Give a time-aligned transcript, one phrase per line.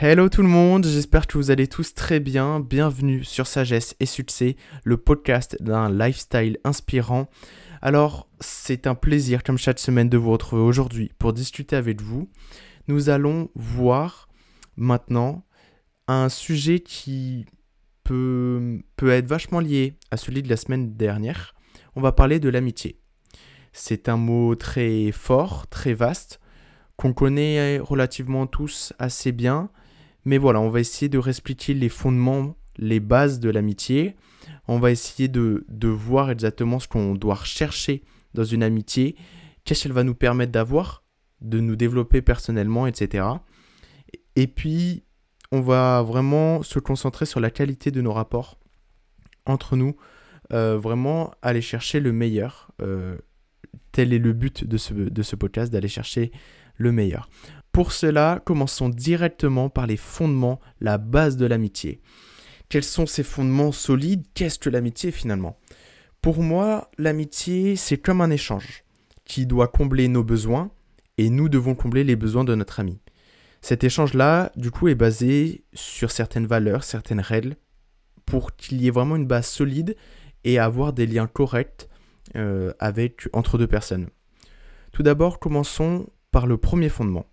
[0.00, 2.60] Hello tout le monde, j'espère que vous allez tous très bien.
[2.60, 7.28] Bienvenue sur Sagesse et Succès, le podcast d'un lifestyle inspirant.
[7.82, 12.30] Alors, c'est un plaisir comme chaque semaine de vous retrouver aujourd'hui pour discuter avec vous.
[12.86, 14.28] Nous allons voir
[14.76, 15.44] maintenant
[16.06, 17.44] un sujet qui
[18.04, 21.56] peut, peut être vachement lié à celui de la semaine dernière.
[21.96, 23.00] On va parler de l'amitié.
[23.72, 26.38] C'est un mot très fort, très vaste,
[26.96, 29.70] qu'on connaît relativement tous assez bien.
[30.28, 34.14] Mais voilà, on va essayer de réexpliquer les fondements, les bases de l'amitié.
[34.66, 38.02] On va essayer de, de voir exactement ce qu'on doit rechercher
[38.34, 39.16] dans une amitié,
[39.64, 41.02] qu'est-ce qu'elle va nous permettre d'avoir,
[41.40, 43.26] de nous développer personnellement, etc.
[44.36, 45.02] Et puis,
[45.50, 48.58] on va vraiment se concentrer sur la qualité de nos rapports
[49.46, 49.96] entre nous,
[50.52, 52.70] euh, vraiment aller chercher le meilleur.
[52.82, 53.16] Euh,
[53.92, 56.32] tel est le but de ce, de ce podcast, d'aller chercher
[56.76, 57.30] le meilleur.
[57.72, 62.00] Pour cela, commençons directement par les fondements, la base de l'amitié.
[62.68, 64.26] Quels sont ces fondements solides?
[64.34, 65.58] Qu'est-ce que l'amitié finalement?
[66.20, 68.84] Pour moi, l'amitié, c'est comme un échange
[69.24, 70.70] qui doit combler nos besoins
[71.16, 73.00] et nous devons combler les besoins de notre ami.
[73.60, 77.56] Cet échange-là, du coup, est basé sur certaines valeurs, certaines règles,
[78.26, 79.96] pour qu'il y ait vraiment une base solide
[80.44, 81.88] et avoir des liens corrects
[82.36, 82.72] euh,
[83.32, 84.08] entre deux personnes.
[84.92, 87.26] Tout d'abord, commençons par le premier fondement.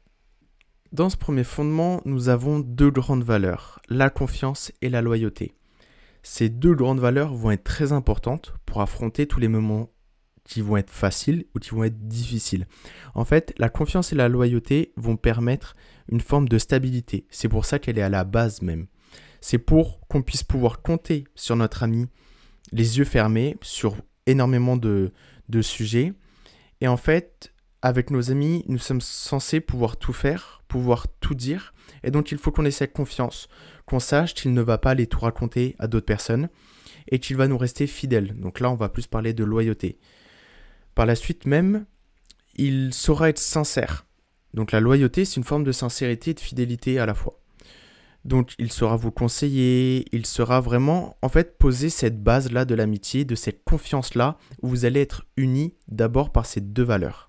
[0.91, 5.55] Dans ce premier fondement, nous avons deux grandes valeurs, la confiance et la loyauté.
[6.23, 9.89] Ces deux grandes valeurs vont être très importantes pour affronter tous les moments
[10.43, 12.67] qui vont être faciles ou qui vont être difficiles.
[13.15, 15.75] En fait, la confiance et la loyauté vont permettre
[16.09, 17.25] une forme de stabilité.
[17.29, 18.87] C'est pour ça qu'elle est à la base même.
[19.41, 22.07] C'est pour qu'on puisse pouvoir compter sur notre ami
[22.71, 25.11] les yeux fermés sur énormément de,
[25.61, 26.13] sujets.
[26.81, 27.53] Et en fait,
[27.85, 31.75] avec nos amis, nous sommes censés pouvoir tout faire, pouvoir tout dire.
[32.03, 33.47] Et donc, il faut qu'on ait cette confiance,
[33.85, 36.49] qu'on sache qu'il ne va pas aller tout raconter à d'autres personnes
[37.11, 38.33] et qu'il va nous rester fidèle.
[38.39, 39.99] Donc là, on va plus parler de loyauté.
[40.95, 41.85] Par la suite même,
[42.55, 44.07] il saura être sincère.
[44.55, 47.39] Donc la loyauté, c'est une forme de sincérité et de fidélité à la fois.
[48.23, 53.25] Donc il saura vous conseiller, il sera vraiment en fait poser cette base-là de l'amitié,
[53.25, 57.27] de cette confiance-là, où vous allez être unis d'abord par ces deux valeurs.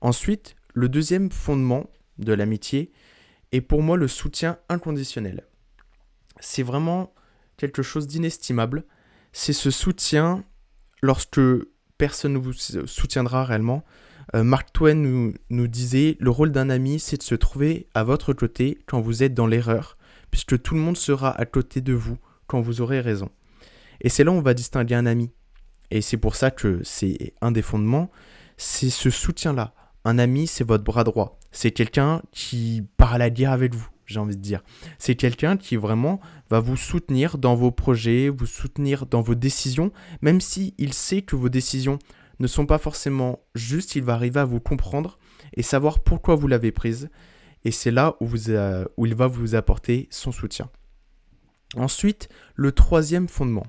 [0.00, 2.92] Ensuite, le deuxième fondement de l'amitié
[3.52, 5.46] est pour moi le soutien inconditionnel.
[6.40, 7.12] C'est vraiment
[7.56, 8.84] quelque chose d'inestimable.
[9.32, 10.44] C'est ce soutien
[11.02, 11.40] lorsque
[11.98, 13.84] personne ne vous soutiendra réellement.
[14.34, 18.04] Euh, Mark Twain nous, nous disait le rôle d'un ami, c'est de se trouver à
[18.04, 19.98] votre côté quand vous êtes dans l'erreur,
[20.30, 23.30] puisque tout le monde sera à côté de vous quand vous aurez raison.
[24.00, 25.30] Et c'est là où on va distinguer un ami.
[25.90, 28.10] Et c'est pour ça que c'est un des fondements,
[28.56, 29.74] c'est ce soutien-là.
[30.04, 31.38] Un ami, c'est votre bras droit.
[31.52, 34.62] C'est quelqu'un qui parle à dire avec vous, j'ai envie de dire.
[34.98, 39.92] C'est quelqu'un qui vraiment va vous soutenir dans vos projets, vous soutenir dans vos décisions,
[40.22, 41.98] même si il sait que vos décisions
[42.38, 45.18] ne sont pas forcément justes, il va arriver à vous comprendre
[45.54, 47.10] et savoir pourquoi vous l'avez prise.
[47.64, 48.26] Et c'est là où,
[48.96, 50.70] où il va vous apporter son soutien.
[51.76, 53.66] Ensuite, le troisième fondement,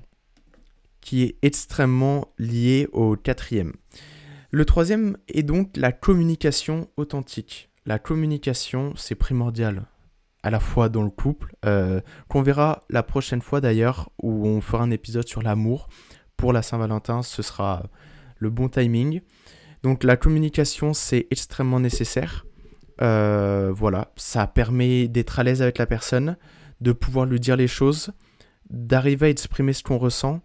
[1.02, 3.74] qui est extrêmement lié au quatrième.
[4.54, 7.70] Le troisième est donc la communication authentique.
[7.86, 9.86] La communication, c'est primordial
[10.42, 14.60] à la fois dans le couple, euh, qu'on verra la prochaine fois d'ailleurs, où on
[14.60, 15.88] fera un épisode sur l'amour.
[16.36, 17.84] Pour la Saint-Valentin, ce sera
[18.36, 19.22] le bon timing.
[19.82, 22.44] Donc la communication, c'est extrêmement nécessaire.
[23.00, 26.36] Euh, voilà, ça permet d'être à l'aise avec la personne,
[26.82, 28.12] de pouvoir lui dire les choses,
[28.68, 30.42] d'arriver à exprimer ce qu'on ressent.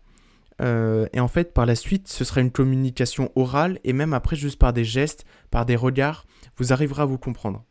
[0.62, 4.36] Euh, et en fait, par la suite, ce sera une communication orale et même après,
[4.36, 6.26] juste par des gestes, par des regards,
[6.58, 7.64] vous arriverez à vous comprendre.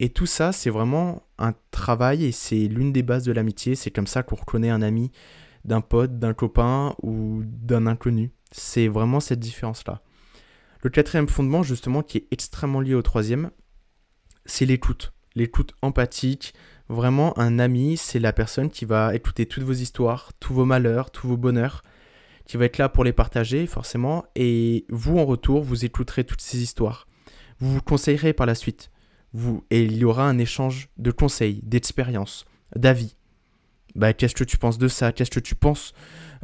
[0.00, 3.74] Et tout ça, c'est vraiment un travail et c'est l'une des bases de l'amitié.
[3.74, 5.12] C'est comme ça qu'on reconnaît un ami
[5.64, 8.32] d'un pote, d'un copain ou d'un inconnu.
[8.50, 10.02] C'est vraiment cette différence-là.
[10.82, 13.50] Le quatrième fondement, justement, qui est extrêmement lié au troisième,
[14.44, 15.12] c'est l'écoute.
[15.34, 16.54] L'écoute empathique.
[16.88, 21.10] Vraiment, un ami, c'est la personne qui va écouter toutes vos histoires, tous vos malheurs,
[21.10, 21.82] tous vos bonheurs,
[22.46, 24.24] qui va être là pour les partager, forcément.
[24.34, 27.06] Et vous, en retour, vous écouterez toutes ces histoires.
[27.58, 28.90] Vous vous conseillerez par la suite
[29.70, 32.44] et il y aura un échange de conseils, d'expériences,
[32.76, 33.16] d'avis.
[33.94, 35.12] Bah, qu'est-ce que tu penses de ça?
[35.12, 35.92] Qu'est-ce que tu penses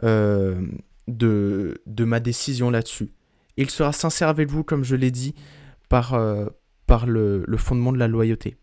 [0.04, 0.60] euh,
[1.08, 3.12] de, ma décision là-dessus?
[3.56, 5.34] Il sera sincère avec vous, comme je l'ai dit,
[5.88, 6.46] par, euh,
[7.06, 8.56] le, fondement de la loyauté.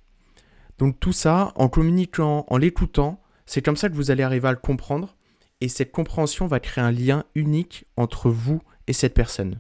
[0.78, 4.52] Donc tout ça, en communiquant, en l'écoutant, c'est comme ça que vous allez arriver à
[4.52, 5.17] le comprendre.
[5.62, 9.60] Et cette compréhension va créer un lien unique entre vous et cette personne.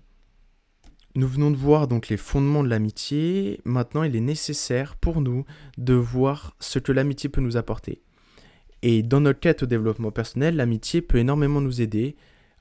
[1.15, 3.59] Nous venons de voir donc les fondements de l'amitié.
[3.65, 5.45] Maintenant, il est nécessaire pour nous
[5.79, 8.03] de voir ce que l'amitié peut nous apporter.
[8.83, 12.15] Et dans notre quête au développement personnel, l'amitié peut énormément nous aider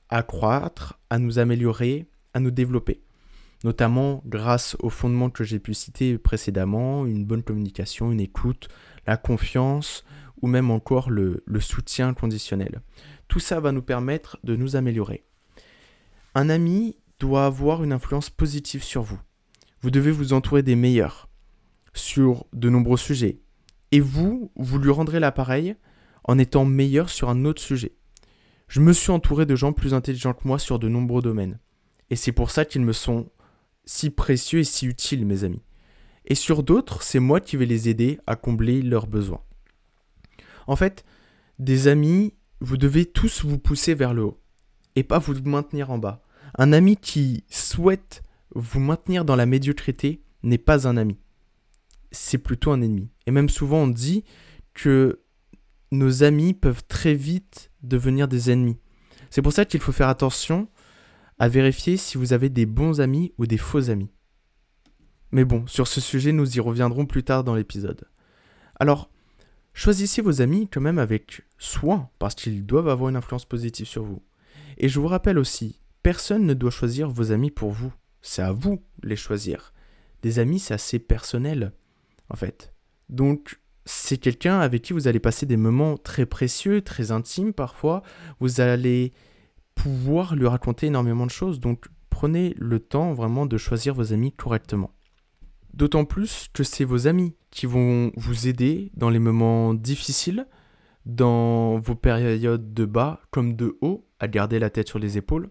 [0.09, 3.01] à croître, à nous améliorer, à nous développer.
[3.63, 8.69] Notamment grâce aux fondements que j'ai pu citer précédemment, une bonne communication, une écoute,
[9.05, 10.03] la confiance
[10.41, 12.81] ou même encore le, soutien conditionnel.
[13.27, 15.23] Tout ça va nous permettre de nous améliorer.
[16.35, 19.19] Un ami doit avoir une influence positive sur vous.
[19.81, 21.29] Vous devez vous entourer des meilleurs
[21.93, 23.39] sur de nombreux sujets.
[23.91, 25.75] Et vous, vous lui rendrez l'appareil
[26.23, 27.95] en étant meilleur sur un autre sujet.
[28.67, 31.59] Je me suis entouré de gens plus intelligents que moi sur de nombreux domaines.
[32.09, 33.29] Et c'est pour ça qu'ils me sont
[33.85, 35.63] si précieux et si utiles, mes amis.
[36.25, 39.41] Et sur d'autres, c'est moi qui vais les aider à combler leurs besoins.
[40.67, 41.05] En fait,
[41.59, 44.41] des amis, vous devez tous vous pousser vers le haut
[44.95, 46.21] et pas vous maintenir en bas.
[46.57, 48.23] Un ami qui souhaite
[48.53, 51.17] vous maintenir dans la médiocrité n'est pas un ami.
[52.11, 53.09] C'est plutôt un ennemi.
[53.25, 54.23] Et même souvent on dit
[54.73, 55.21] que
[55.91, 58.77] nos amis peuvent très vite devenir des ennemis.
[59.29, 60.67] C'est pour ça qu'il faut faire attention
[61.39, 64.09] à vérifier si vous avez des bons amis ou des faux amis.
[65.31, 68.05] Mais bon, sur ce sujet, nous y reviendrons plus tard dans l'épisode.
[68.79, 69.09] Alors,
[69.77, 74.03] choisissez vos amis quand même avec soin, parce qu'ils doivent avoir une influence positive sur
[74.03, 74.23] vous.
[74.77, 77.93] Et je vous rappelle aussi, personne ne doit choisir vos amis pour vous.
[78.23, 79.73] C'est à vous de les choisir.
[80.23, 81.73] Des amis, c'est assez personnel,
[82.29, 82.73] en fait.
[83.09, 88.01] Donc, c'est quelqu'un avec qui vous allez passer des moments très précieux, très intimes parfois.
[88.39, 89.13] Vous allez
[89.75, 91.59] pouvoir lui raconter énormément de choses.
[91.59, 94.91] Donc, prenez le temps vraiment de choisir vos amis correctement.
[95.75, 100.47] D'autant plus que c'est vos amis qui vont vous aider dans les moments difficiles,
[101.05, 105.49] dans vos périodes de bas comme de haut, à garder la tête sur les épaules.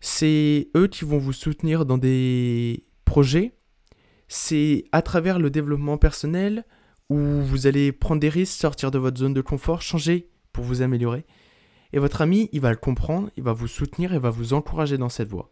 [0.00, 3.52] C'est eux qui vont vous soutenir dans des projets.
[4.28, 6.64] C'est à travers le développement personnel
[7.08, 10.82] où vous allez prendre des risques, sortir de votre zone de confort, changer pour vous
[10.82, 11.24] améliorer.
[11.92, 14.98] Et votre ami, il va le comprendre, il va vous soutenir et va vous encourager
[14.98, 15.50] dans cette voie.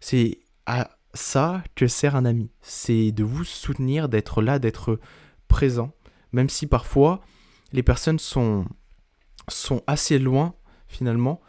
[0.00, 2.50] C'est à ça que sert un ami.
[2.62, 5.00] C'est de vous soutenir, d'être là, d'être
[5.48, 5.92] présent.
[6.32, 7.20] Même si parfois
[7.72, 8.66] les personnes sont,
[9.48, 10.54] sont assez loin
[10.88, 11.40] finalement.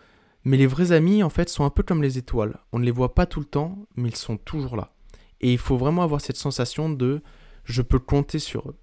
[0.43, 2.59] Mais les vrais amis, en fait, sont un peu comme les étoiles.
[2.71, 4.93] On ne les voit pas tout le temps, mais ils sont toujours là.
[5.39, 7.21] Et il faut vraiment avoir cette sensation de
[7.63, 8.77] je peux compter sur eux.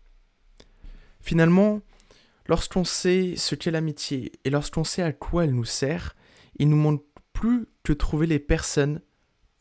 [1.20, 1.80] Finalement,
[2.46, 6.14] lorsqu'on sait ce qu'est l'amitié et lorsqu'on sait à quoi elle nous sert,
[6.58, 9.00] il nous manque plus que trouver les personnes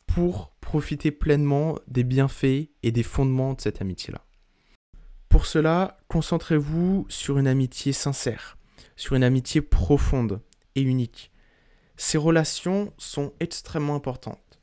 [0.06, 4.26] pour profiter pleinement des bienfaits et des fondements de cette amitié-là.
[5.30, 8.58] Pour cela, concentrez-vous sur une amitié sincère,
[8.98, 10.42] sur une amitié profonde,
[10.76, 11.32] unique.
[11.96, 14.60] Ces relations sont extrêmement importantes.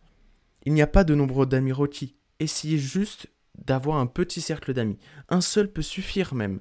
[0.66, 2.16] Il n'y a pas de nombre d'amis requis.
[2.38, 4.98] Essayez juste d'avoir un petit cercle d'amis.
[5.30, 6.60] Un seul peut suffire même.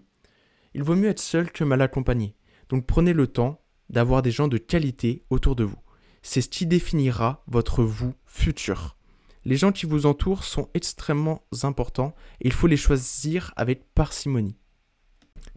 [0.74, 2.38] Il vaut mieux être seul que mal accompagné.
[2.70, 5.82] Donc prenez le temps d'avoir des gens de qualité autour de vous.
[6.22, 8.96] C'est ce qui définira votre vous futur.
[9.46, 14.56] Les gens qui vous entourent sont extrêmement importants et il faut les choisir avec parcimonie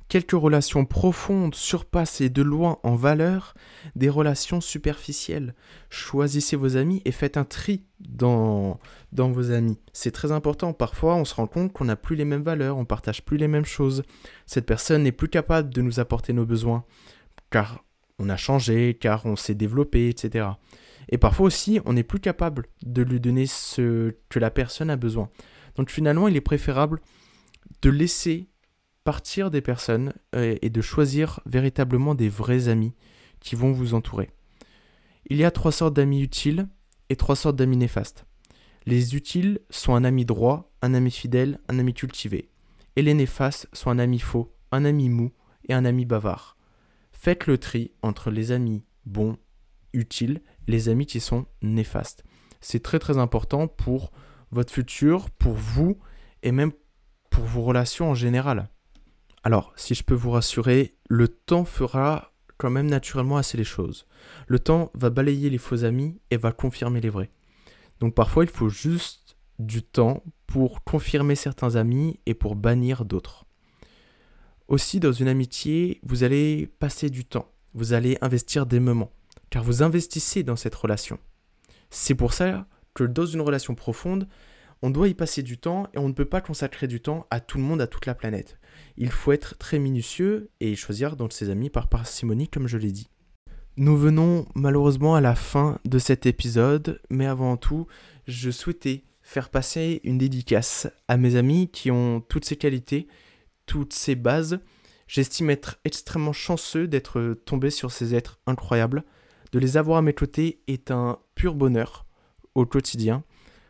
[0.09, 3.55] quelques relations profondes surpassent de loin en valeur
[3.95, 5.55] des relations superficielles.
[5.91, 8.79] Choisissez vos amis et faites un tri dans,
[9.13, 9.79] vos amis.
[9.93, 10.73] C'est très important.
[10.73, 13.49] Parfois, on se rend compte qu'on n'a plus les mêmes valeurs, on partage plus les
[13.49, 14.03] mêmes choses.
[14.47, 16.85] Cette personne n'est plus capable de nous apporter nos besoins,
[17.51, 17.85] car
[18.19, 20.47] on a changé, car on s'est développé, etc.
[21.09, 24.97] Et parfois aussi, on n'est plus capable de lui donner ce que la personne a
[24.97, 25.31] besoin.
[25.77, 27.01] Donc finalement, il est préférable
[27.83, 28.49] de laisser
[29.05, 32.95] partir des personnes euh, et de choisir véritablement des vrais amis
[33.41, 34.31] qui vont vous entourer.
[35.27, 36.69] Il y a trois sortes d'amis utiles
[37.09, 38.27] et trois sortes d'amis néfastes.
[38.85, 42.51] Les utiles sont un ami droit, un ami fidèle, un ami cultivé.
[42.97, 45.33] Et les néfastes sont un ami faux, un ami mou
[45.69, 46.57] et un ami bavard.
[47.13, 49.37] Faites le tri entre les amis bons,
[49.97, 52.25] utiles, les amis qui sont néfastes.
[52.61, 54.13] C'est très très important pour
[54.51, 55.99] votre futur, pour vous
[56.43, 56.73] et même
[57.31, 58.69] pour vos relations en général.
[59.43, 64.07] Alors, si je peux vous rassurer, le temps fera quand même naturellement assez les choses.
[64.47, 67.31] Le temps va balayer les faux amis et va confirmer les vrais.
[68.01, 73.45] Donc parfois, il faut juste du temps pour confirmer certains amis et pour bannir d'autres.
[74.69, 79.13] Aussi, dans une amitié, vous allez passer du temps, vous allez investir des moments,
[79.51, 81.19] car vous investissez dans cette relation.
[81.91, 84.29] C'est pour ça que dans une relation profonde,
[84.83, 87.41] on doit y passer du temps et on ne peut pas consacrer du temps à
[87.41, 88.59] tout le monde, à toute la planète.
[88.97, 92.93] Il faut être très minutieux et choisir dans ses amis par parcimonie, comme je l'ai
[92.93, 93.09] dit.
[93.79, 97.87] Nous venons malheureusement à la fin de cet épisode, mais avant tout,
[98.27, 103.09] je souhaitais faire passer une dédicace à mes amis qui ont toutes ces qualités,
[103.67, 104.61] toutes ces bases.
[105.09, 109.05] J'estime être extrêmement chanceux d'être tombé sur ces êtres incroyables.
[109.53, 112.07] De les avoir à mes côtés est un pur bonheur
[112.55, 113.25] au quotidien.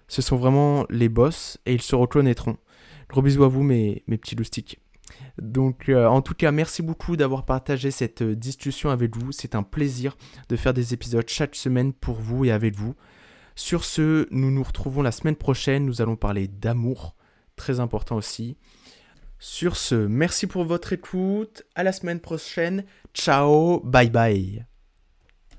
[0.09, 2.57] Ce sont vraiment les boss et ils se reconnaîtront.
[3.09, 4.81] Gros bisous à vous mes, petits loustiques.
[5.39, 9.33] Donc euh, en tout cas, merci beaucoup d'avoir partagé cette euh, discussion avec vous.
[9.33, 10.17] C'est un plaisir
[10.49, 12.95] de faire des épisodes chaque semaine pour vous et avec vous.
[13.55, 15.87] Sur ce, nous nous retrouvons la semaine prochaine.
[15.87, 17.15] Nous allons parler d'amour,
[17.55, 18.57] très important aussi.
[19.39, 21.63] Sur ce, merci pour votre écoute.
[21.75, 22.85] À la semaine prochaine.
[23.15, 24.67] Ciao, bye bye.